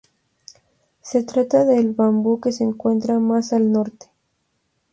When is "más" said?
3.19-3.53